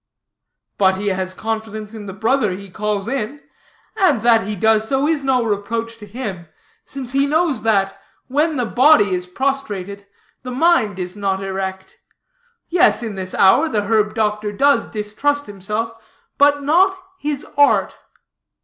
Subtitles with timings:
[0.79, 3.39] "But he has confidence in the brother he calls in.
[3.97, 6.47] And that he does so, is no reproach to him,
[6.83, 10.07] since he knows that when the body is prostrated,
[10.41, 11.99] the mind is not erect.
[12.67, 15.91] Yes, in this hour the herb doctor does distrust himself,
[16.39, 17.93] but not his art."